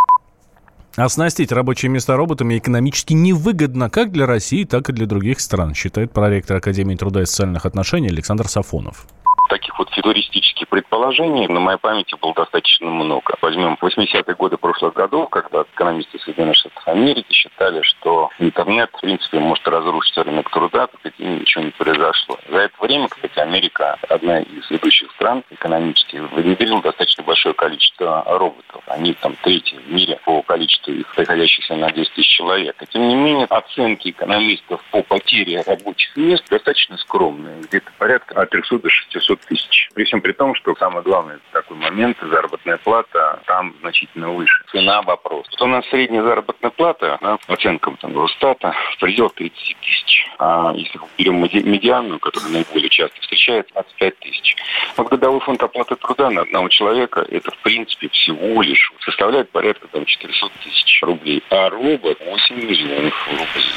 Оснастить 0.95 1.51
рабочие 1.51 1.91
места 1.91 2.19
роботами 2.19 2.59
экономически 2.59 3.15
невыгодно 3.15 3.89
как 3.89 4.13
для 4.13 4.27
России, 4.27 4.65
так 4.65 4.91
и 4.91 4.93
для 4.93 5.07
других 5.07 5.41
стран, 5.41 5.73
считает 5.73 6.13
проректор 6.13 6.59
Академии 6.59 6.97
труда 6.97 7.23
и 7.23 7.25
социальных 7.25 7.65
отношений 7.65 8.09
Александр 8.09 8.47
Сафонов 8.49 9.07
таких 9.53 9.79
вот 9.79 9.91
футуристических 9.91 10.67
предположений 10.67 11.47
на 11.47 11.61
моей 11.61 11.77
памяти 11.77 12.15
было 12.19 12.33
достаточно 12.33 12.87
много. 12.87 13.35
Возьмем 13.43 13.77
80-е 13.83 14.35
годы 14.35 14.57
прошлых 14.57 14.95
годов, 14.95 15.29
когда 15.29 15.65
экономисты 15.75 16.19
Соединенных 16.21 16.57
Штатов 16.57 16.89
Америки 16.89 17.31
считали, 17.33 17.83
что 17.83 18.31
интернет, 18.39 18.89
в 18.95 19.01
принципе, 19.03 19.41
может 19.41 19.69
разрушить 19.69 20.17
рынок 20.17 20.49
труда, 20.49 20.87
кстати, 20.87 21.21
ничего 21.21 21.65
не 21.65 21.71
произошло. 21.71 22.39
За 22.49 22.61
это 22.61 22.75
время, 22.81 23.09
кстати, 23.09 23.39
Америка, 23.41 23.99
одна 24.09 24.41
из 24.41 24.71
ведущих 24.71 25.11
стран 25.13 25.45
экономически, 25.51 26.17
внедрила 26.17 26.81
достаточно 26.81 27.23
большое 27.23 27.55
количество 27.55 28.25
роботов. 28.27 28.83
Они 28.87 29.13
там 29.13 29.37
третьи 29.43 29.77
в 29.77 29.93
мире 29.93 30.19
по 30.25 30.41
количеству 30.41 30.95
их, 30.95 31.15
приходящихся 31.15 31.77
на 31.77 31.93
10 31.93 32.11
тысяч 32.15 32.37
человек. 32.39 32.83
И, 32.83 32.87
тем 32.87 33.07
не 33.07 33.15
менее, 33.15 33.45
оценки 33.51 34.09
экономистов 34.09 34.83
по 34.91 35.03
потере 35.03 35.61
рабочих 35.67 36.17
мест 36.17 36.45
достаточно 36.49 36.97
скромные. 36.97 37.61
Где-то 37.61 37.91
порядка 37.99 38.41
от 38.41 38.49
300 38.49 38.79
до 38.79 38.89
600 38.89 39.42
тысяч. 39.47 39.89
При 39.95 40.05
всем 40.05 40.21
при 40.21 40.33
том, 40.33 40.55
что 40.55 40.75
самый 40.77 41.03
главный 41.03 41.37
такой 41.53 41.77
момент, 41.77 42.17
заработная 42.21 42.79
плата 42.79 43.41
там 43.47 43.75
значительно 43.81 44.31
выше. 44.31 44.65
Цена 44.71 45.03
вопрос. 45.03 45.47
Вот 45.51 45.63
у 45.63 45.67
нас 45.67 45.85
средняя 45.89 46.23
заработная 46.23 46.71
плата, 46.71 47.19
да, 47.21 47.37
по 47.47 47.55
оценкам 47.55 47.97
там, 47.97 48.19
Росстата, 48.19 48.75
в 48.93 49.01
пределах 49.01 49.35
30 49.35 49.77
тысяч. 49.81 50.27
А 50.39 50.73
если 50.75 51.01
берем 51.19 51.41
медианную, 51.43 52.19
которая 52.19 52.51
наиболее 52.51 52.89
часто 52.89 53.21
встречается, 53.21 53.73
25 53.75 54.19
тысяч. 54.19 54.57
Вот 54.97 55.09
годовой 55.09 55.41
фонд 55.41 55.63
оплаты 55.63 55.97
труда 55.97 56.31
на 56.31 56.43
одного 56.43 56.69
человека, 56.69 57.25
это 57.29 57.51
в 57.51 57.59
принципе 57.59 58.09
всего 58.09 58.63
лишь 58.63 58.93
составляет 59.05 59.51
порядка 59.51 59.89
там, 59.89 60.05
400 60.05 60.49
тысяч 60.65 61.03
рублей. 61.03 61.43
А 61.51 61.71
робот 61.71 62.19
8 62.25 62.57
миллионов 62.57 63.29
рублей. 63.29 63.73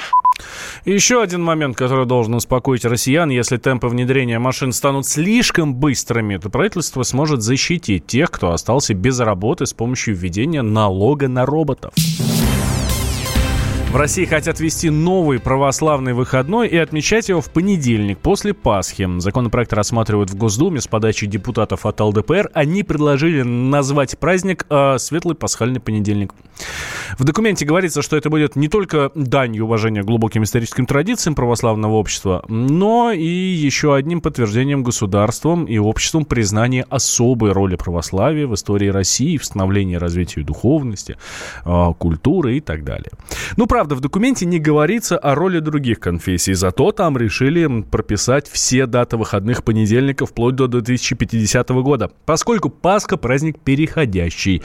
Еще 0.86 1.22
один 1.22 1.44
момент, 1.44 1.76
который 1.78 2.06
должен 2.06 2.36
успокоить 2.36 2.86
россиян. 2.86 3.30
Если 3.30 3.58
темпы 3.58 3.88
внедрения 3.88 4.40
машин 4.40 4.72
станут 4.72 5.08
слишком 5.08 5.76
быстрыми, 5.76 6.38
то 6.38 6.50
правительство 6.50 7.04
сможет 7.04 7.42
защитить 7.42 8.06
тех, 8.06 8.32
кто 8.32 8.52
остался 8.52 8.94
без 8.94 9.20
работы 9.20 9.66
с 9.66 9.74
помощью 9.74 10.16
введения 10.16 10.62
налога 10.62 11.28
на 11.28 11.46
роботов. 11.46 11.94
В 13.96 13.98
России 13.98 14.26
хотят 14.26 14.60
ввести 14.60 14.90
новый 14.90 15.40
православный 15.40 16.12
выходной 16.12 16.68
и 16.68 16.76
отмечать 16.76 17.30
его 17.30 17.40
в 17.40 17.50
понедельник, 17.50 18.18
после 18.18 18.54
Пасхи. 18.54 19.08
Законопроект 19.20 19.72
рассматривают 19.72 20.30
в 20.30 20.36
Госдуме 20.36 20.82
с 20.82 20.88
подачи 20.88 21.28
депутатов 21.28 21.86
от 21.86 22.02
ЛДПР. 22.02 22.50
Они 22.54 22.84
предложили 22.84 23.42
назвать 23.44 24.20
праздник 24.20 24.66
э, 24.70 24.98
«Светлый 24.98 25.36
пасхальный 25.36 25.80
понедельник». 25.80 26.34
В 27.18 27.24
документе 27.24 27.66
говорится, 27.66 28.02
что 28.02 28.18
это 28.18 28.30
будет 28.30 28.58
не 28.58 28.68
только 28.68 29.12
данью 29.16 29.64
уважения 29.64 30.04
глубоким 30.04 30.44
историческим 30.44 30.86
традициям 30.86 31.34
православного 31.34 31.94
общества, 31.94 32.44
но 32.50 33.12
и 33.12 33.26
еще 33.26 33.96
одним 33.96 34.20
подтверждением 34.20 34.84
государством 34.84 35.66
и 35.66 35.78
обществом 35.78 36.26
признания 36.26 36.86
особой 36.90 37.54
роли 37.54 37.78
православия 37.78 38.46
в 38.46 38.56
истории 38.56 38.90
России, 38.90 39.38
в 39.38 39.46
становлении 39.46 39.96
и 39.96 39.98
развитии 39.98 40.42
духовности, 40.42 41.18
э, 41.64 41.94
культуры 41.98 42.58
и 42.58 42.60
так 42.60 42.84
далее. 42.84 43.12
Ну, 43.56 43.68
правда, 43.68 43.85
Правда, 43.86 43.98
в 43.98 44.02
документе 44.02 44.48
не 44.48 44.58
говорится 44.58 45.16
о 45.16 45.36
роли 45.36 45.60
других 45.60 46.00
конфессий, 46.00 46.56
зато 46.56 46.92
там 46.92 47.20
решили 47.20 47.84
прописать 47.84 48.50
все 48.50 48.88
даты 48.88 49.16
выходных 49.16 49.64
понедельников 49.64 50.32
вплоть 50.32 50.56
до 50.56 50.68
2050 50.68 51.70
года, 51.70 52.10
поскольку 52.26 52.72
Пасха– 52.72 53.16
праздник 53.18 53.60
переходящий. 53.60 54.64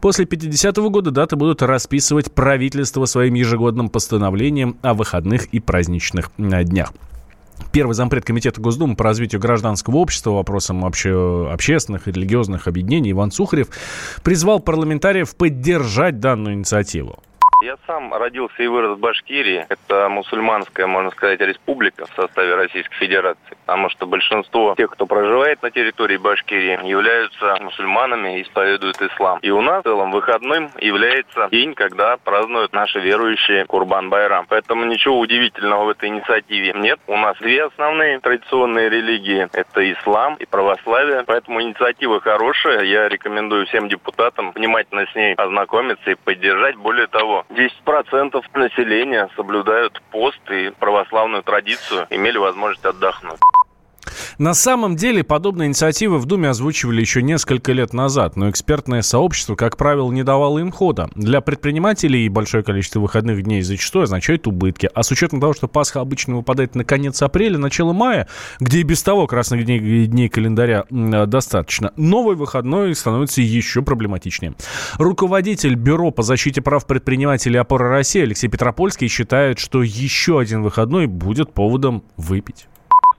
После 0.00 0.24
50 0.24 0.74
года 0.88 1.10
даты 1.10 1.36
будут 1.36 1.60
расписывать 1.60 2.32
правительство 2.32 3.04
своим 3.04 3.34
ежегодным 3.34 3.90
постановлением 3.90 4.78
о 4.80 4.94
выходных 4.94 5.48
и 5.52 5.60
праздничных 5.60 6.30
э, 6.38 6.64
днях. 6.64 6.94
Первый 7.72 7.92
зампред 7.92 8.24
Комитета 8.24 8.58
Госдумы 8.62 8.96
по 8.96 9.04
развитию 9.04 9.38
гражданского 9.38 9.96
общества 9.96 10.30
вопросам 10.30 10.80
вообще 10.80 11.50
общественных 11.52 12.08
и 12.08 12.12
религиозных 12.12 12.68
объединений 12.68 13.10
Иван 13.10 13.32
Сухарев 13.32 13.68
призвал 14.22 14.60
парламентариев 14.60 15.36
поддержать 15.36 16.20
данную 16.20 16.54
инициативу. 16.54 17.22
Я 17.62 17.76
сам 17.86 18.12
родился 18.12 18.60
и 18.60 18.66
вырос 18.66 18.96
в 18.96 19.00
Башкирии. 19.00 19.66
Это 19.68 20.08
мусульманская, 20.08 20.88
можно 20.88 21.12
сказать, 21.12 21.40
республика 21.40 22.06
в 22.06 22.14
составе 22.16 22.56
Российской 22.56 22.96
Федерации. 22.96 23.56
Потому 23.64 23.88
что 23.88 24.04
большинство 24.06 24.74
тех, 24.76 24.90
кто 24.90 25.06
проживает 25.06 25.62
на 25.62 25.70
территории 25.70 26.16
Башкирии, 26.16 26.84
являются 26.84 27.58
мусульманами 27.60 28.38
и 28.38 28.42
исповедуют 28.42 29.00
ислам. 29.00 29.38
И 29.42 29.50
у 29.50 29.60
нас 29.60 29.82
в 29.82 29.84
целом 29.84 30.10
выходным 30.10 30.70
является 30.80 31.46
день, 31.52 31.74
когда 31.74 32.16
празднуют 32.16 32.72
наши 32.72 32.98
верующие 32.98 33.64
Курбан-Байрам. 33.66 34.46
Поэтому 34.48 34.84
ничего 34.84 35.20
удивительного 35.20 35.84
в 35.84 35.88
этой 35.90 36.08
инициативе 36.08 36.72
нет. 36.74 36.98
У 37.06 37.16
нас 37.16 37.36
две 37.38 37.62
основные 37.62 38.18
традиционные 38.18 38.88
религии. 38.88 39.48
Это 39.52 39.92
ислам 39.92 40.34
и 40.34 40.46
православие. 40.46 41.22
Поэтому 41.24 41.62
инициатива 41.62 42.20
хорошая. 42.20 42.82
Я 42.82 43.08
рекомендую 43.08 43.66
всем 43.66 43.88
депутатам 43.88 44.50
внимательно 44.50 45.06
с 45.06 45.14
ней 45.14 45.34
ознакомиться 45.34 46.10
и 46.10 46.16
поддержать. 46.16 46.74
Более 46.74 47.06
того, 47.06 47.46
10% 47.52 48.42
населения 48.54 49.28
соблюдают 49.36 50.00
пост 50.10 50.40
и 50.50 50.70
православную 50.78 51.42
традицию, 51.42 52.06
имели 52.10 52.38
возможность 52.38 52.84
отдохнуть. 52.84 53.40
На 54.38 54.54
самом 54.54 54.96
деле, 54.96 55.22
подобные 55.22 55.68
инициативы 55.68 56.18
в 56.18 56.26
Думе 56.26 56.48
озвучивали 56.48 57.00
еще 57.00 57.22
несколько 57.22 57.72
лет 57.72 57.92
назад, 57.92 58.36
но 58.36 58.50
экспертное 58.50 59.02
сообщество, 59.02 59.54
как 59.54 59.76
правило, 59.76 60.10
не 60.10 60.22
давало 60.22 60.58
им 60.58 60.72
хода. 60.72 61.10
Для 61.14 61.40
предпринимателей 61.40 62.28
большое 62.28 62.62
количество 62.62 63.00
выходных 63.00 63.42
дней 63.42 63.62
зачастую 63.62 64.04
означает 64.04 64.46
убытки. 64.46 64.88
А 64.94 65.02
с 65.02 65.10
учетом 65.10 65.40
того, 65.40 65.52
что 65.52 65.68
Пасха 65.68 66.00
обычно 66.00 66.36
выпадает 66.36 66.74
на 66.74 66.84
конец 66.84 67.20
апреля, 67.22 67.58
начало 67.58 67.92
мая, 67.92 68.28
где 68.58 68.80
и 68.80 68.82
без 68.82 69.02
того 69.02 69.26
красных 69.26 69.64
дней, 69.64 70.06
дней 70.06 70.28
календаря 70.28 70.84
достаточно, 70.90 71.92
новый 71.96 72.36
выходной 72.36 72.94
становится 72.94 73.42
еще 73.42 73.82
проблематичнее. 73.82 74.54
Руководитель 74.98 75.74
Бюро 75.74 76.10
по 76.10 76.22
защите 76.22 76.62
прав 76.62 76.86
предпринимателей 76.86 77.58
«Опора 77.58 77.88
России» 77.88 78.22
Алексей 78.22 78.48
Петропольский 78.48 79.08
считает, 79.08 79.58
что 79.58 79.82
еще 79.82 80.40
один 80.40 80.62
выходной 80.62 81.06
будет 81.06 81.52
поводом 81.52 82.04
выпить. 82.16 82.66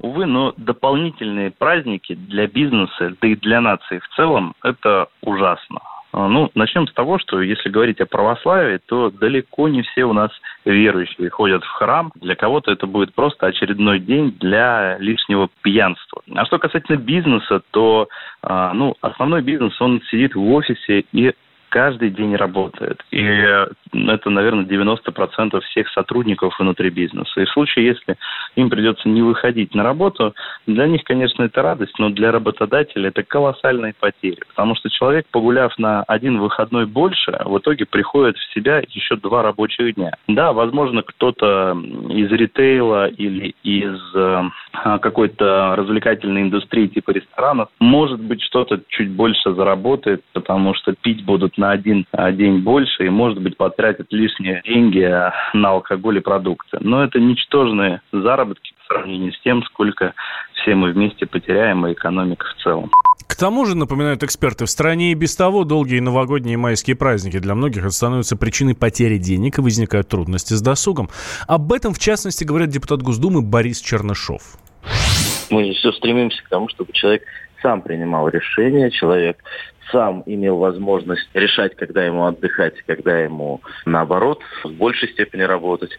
Увы, 0.04 0.26
но 0.26 0.54
дополнительные 0.58 1.50
праздники 1.50 2.14
для 2.14 2.46
бизнеса, 2.48 3.16
да 3.22 3.28
и 3.30 3.36
для 3.36 3.62
нации 3.62 4.00
в 4.00 4.08
целом, 4.16 4.54
это 4.62 5.08
ужасно. 5.22 5.80
А, 6.12 6.28
ну, 6.28 6.52
начнем 6.56 6.88
с 6.90 6.94
того, 6.94 7.20
что 7.20 7.42
если 7.42 7.70
говорить 7.70 8.02
о 8.02 8.06
православии, 8.06 8.82
то 8.86 9.10
далеко 9.10 9.70
не 9.70 9.82
все 9.82 10.04
у 10.04 10.12
нас 10.12 10.30
верующие 10.66 11.30
ходят 11.30 11.64
в 11.64 11.70
храм. 11.70 12.12
Для 12.16 12.36
кого-то 12.36 12.70
это 12.70 12.86
будет 12.86 13.14
просто 13.14 13.48
очередной 13.48 14.00
день 14.00 14.36
для 14.42 14.98
лишнего 15.00 15.48
пьянства. 15.62 16.22
А 16.36 16.46
что 16.48 16.60
касательно 16.60 16.98
бизнеса, 16.98 17.62
то 17.72 18.10
а, 18.42 18.74
ну, 18.74 18.96
основной 19.00 19.42
бизнес, 19.42 19.80
он 19.80 20.02
сидит 20.12 20.36
в 20.36 20.52
офисе 20.52 21.06
и 21.14 21.34
каждый 21.74 22.12
день 22.12 22.36
работает. 22.36 23.04
И 23.10 23.24
это, 23.24 24.30
наверное, 24.30 24.64
90% 24.64 25.60
всех 25.62 25.90
сотрудников 25.90 26.60
внутри 26.60 26.92
бизнеса. 26.92 27.42
И 27.42 27.46
в 27.46 27.50
случае, 27.50 27.88
если 27.88 28.16
им 28.56 28.70
придется 28.70 29.10
не 29.10 29.24
выходить 29.24 29.74
на 29.74 29.82
работу, 29.82 30.36
для 30.68 30.86
них, 30.86 31.04
конечно, 31.04 31.42
это 31.42 31.64
радость, 31.64 31.98
но 31.98 32.12
для 32.12 32.32
работодателя 32.32 33.10
это 33.10 33.24
колоссальные 33.24 33.96
потери. 34.00 34.38
Потому 34.50 34.76
что 34.76 34.92
человек, 34.92 35.26
погуляв 35.32 35.76
на 35.80 36.04
один 36.04 36.40
выходной 36.40 36.86
больше, 36.86 37.32
в 37.44 37.58
итоге 37.58 37.88
приходит 37.88 38.38
в 38.38 38.54
себя 38.54 38.84
еще 38.88 39.16
два 39.16 39.42
рабочих 39.42 39.96
дня. 39.96 40.12
Да, 40.28 40.54
возможно, 40.54 41.02
кто-то 41.02 41.76
из 42.10 42.32
ритейла 42.32 43.08
или 43.08 43.56
из 43.64 44.00
э, 44.14 44.44
какой-то 45.02 45.76
развлекательной 45.76 46.44
индустрии 46.44 46.86
типа 46.86 47.12
ресторанов, 47.12 47.70
может 47.80 48.20
быть, 48.20 48.44
что-то 48.44 48.80
чуть 48.90 49.10
больше 49.10 49.56
заработает, 49.56 50.24
потому 50.34 50.76
что 50.76 50.94
пить 50.94 51.26
будут 51.26 51.58
на 51.64 51.72
один 51.72 52.06
день 52.34 52.60
больше 52.60 53.06
и, 53.06 53.10
может 53.10 53.42
быть, 53.42 53.56
потратят 53.56 54.08
лишние 54.12 54.62
деньги 54.66 55.10
на 55.54 55.70
алкоголь 55.70 56.18
и 56.18 56.22
продукты. 56.22 56.78
Но 56.82 57.04
это 57.04 57.20
ничтожные 57.20 58.02
заработки 58.12 58.74
по 58.80 58.96
сравнению 58.96 59.32
с 59.32 59.40
тем, 59.40 59.64
сколько 59.64 60.14
все 60.56 60.76
мы 60.76 60.92
вместе 60.92 61.26
потеряем, 61.26 61.88
и 61.88 61.94
экономика 61.94 62.46
в 62.46 62.62
целом. 62.62 62.92
К 63.28 63.36
тому 63.36 63.66
же, 63.66 63.78
напоминают 63.78 64.24
эксперты, 64.24 64.66
в 64.66 64.70
стране 64.70 65.14
и 65.14 65.16
без 65.16 65.36
того 65.38 65.64
долгие 65.64 66.02
новогодние 66.02 66.56
и 66.56 66.58
майские 66.58 66.98
праздники. 66.98 67.40
Для 67.40 67.56
многих 67.56 67.82
это 67.82 67.92
становится 67.92 68.36
причиной 68.36 68.76
потери 68.76 69.18
денег 69.18 69.58
и 69.58 69.62
возникают 69.62 70.10
трудности 70.10 70.54
с 70.54 70.62
досугом. 70.62 71.10
Об 71.48 71.72
этом, 71.72 71.94
в 71.94 72.00
частности, 72.00 72.44
говорит 72.44 72.70
депутат 72.70 73.02
Госдумы 73.02 73.42
Борис 73.42 73.80
Чернышов. 73.82 74.58
Мы 75.50 75.72
все 75.74 75.94
стремимся 75.94 76.44
к 76.44 76.50
тому, 76.50 76.68
чтобы 76.68 76.92
человек 76.92 77.24
сам 77.62 77.82
принимал 77.82 78.28
решения, 78.28 78.92
человек 78.92 79.38
сам 79.92 80.24
имел 80.26 80.58
возможность 80.58 81.28
решать, 81.34 81.76
когда 81.76 82.06
ему 82.06 82.26
отдыхать, 82.26 82.76
когда 82.86 83.20
ему, 83.20 83.62
наоборот, 83.86 84.42
в 84.64 84.72
большей 84.72 85.10
степени 85.10 85.42
работать. 85.44 85.92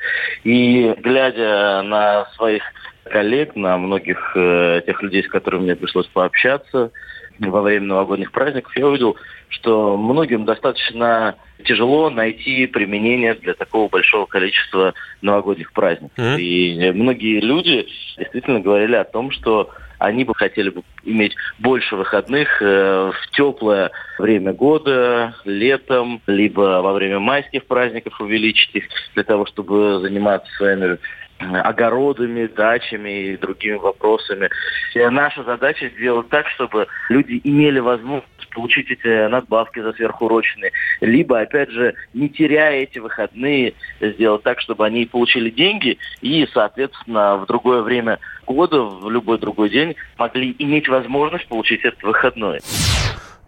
И 0.45 0.95
глядя 0.99 1.83
на 1.83 2.27
своих 2.37 2.63
коллег, 3.05 3.55
на 3.55 3.77
многих 3.77 4.33
э, 4.35 4.83
тех 4.87 5.03
людей, 5.03 5.23
с 5.23 5.29
которыми 5.29 5.65
мне 5.65 5.77
пришлось 5.77 6.07
пообщаться 6.07 6.91
во 7.39 7.63
время 7.63 7.87
новогодних 7.87 8.33
праздников, 8.33 8.77
я 8.77 8.87
увидел, 8.87 9.17
что 9.49 9.97
многим 9.97 10.45
достаточно 10.45 11.37
тяжело 11.65 12.11
найти 12.11 12.67
применение 12.67 13.35
для 13.35 13.55
такого 13.55 13.89
большого 13.89 14.27
количества 14.27 14.95
новогодних 15.23 15.73
праздников. 15.73 16.17
Mm-hmm. 16.17 16.41
И 16.41 16.93
многие 16.93 17.41
люди 17.41 17.87
действительно 18.17 18.61
говорили 18.61 18.95
о 18.97 19.05
том, 19.05 19.31
что 19.31 19.71
они 19.99 20.25
бы 20.25 20.35
хотели 20.35 20.71
бы 20.71 20.83
иметь 21.05 21.35
больше 21.59 21.97
выходных 21.97 22.61
э, 22.61 23.13
в 23.13 23.31
теплое 23.33 23.91
время 24.19 24.53
года, 24.53 25.37
летом, 25.45 26.21
либо 26.27 26.81
во 26.83 26.93
время 26.93 27.19
майских 27.19 27.67
праздников 27.67 28.21
увеличить 28.21 28.75
их 28.75 28.85
для 29.15 29.25
того, 29.25 29.47
чтобы 29.47 30.01
заниматься 30.01 30.53
своими 30.57 30.99
огородами, 31.39 32.47
дачами 32.47 33.33
и 33.33 33.37
другими 33.37 33.77
вопросами. 33.77 34.49
И 34.95 34.99
наша 34.99 35.43
задача 35.43 35.89
сделать 35.91 36.29
так, 36.29 36.49
чтобы 36.49 36.87
люди 37.09 37.41
имели 37.45 37.81
возможность 37.81 38.29
получить 38.55 38.91
эти 38.91 39.27
надбавки 39.29 39.81
за 39.81 39.93
сверхурочные, 39.93 40.71
либо, 41.01 41.41
опять 41.41 41.71
же, 41.71 41.95
не 42.15 42.29
теряя 42.29 42.83
эти 42.83 42.99
выходные, 42.99 43.75
сделать 44.01 44.43
так, 44.43 44.61
чтобы 44.61 44.87
они 44.87 45.07
получили 45.07 45.51
деньги 45.51 45.99
и, 46.21 46.47
соответственно, 46.53 47.37
в 47.37 47.47
другое 47.47 47.83
время 47.83 48.21
года, 48.47 48.83
в 48.83 49.11
любой 49.11 49.39
другой 49.39 49.71
день 49.71 49.97
могли 50.19 50.55
иметь 50.59 50.89
возможность 50.89 51.49
получить 51.49 51.85
этот 51.85 52.03
выходной. 52.03 52.61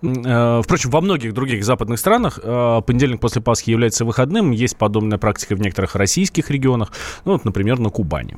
Э, 0.03 0.61
впрочем, 0.63 0.91
во 0.91 1.01
многих 1.01 1.33
других 1.33 1.65
западных 1.65 1.99
странах 1.99 2.39
э, 2.43 2.83
понедельник 2.87 3.21
после 3.21 3.41
Пасхи 3.43 3.71
является 3.71 4.05
выходным. 4.05 4.51
Есть 4.51 4.77
подобная 4.77 5.19
практика 5.19 5.57
в 5.57 5.61
некоторых 5.61 5.95
российских 5.95 6.51
регионах. 6.51 6.93
Ну, 7.25 7.33
вот, 7.33 7.45
например, 7.45 7.79
на 7.79 7.91
Кубани. 7.91 8.37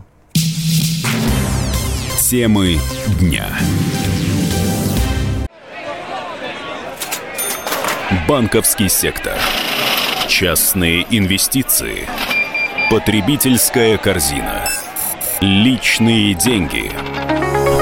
Темы 2.20 2.76
дня. 3.20 3.46
Банковский 8.28 8.88
сектор. 8.88 9.34
Частные 10.28 11.06
инвестиции. 11.10 12.06
Потребительская 12.90 13.96
корзина. 13.96 14.68
Личные 15.40 16.34
деньги. 16.34 16.90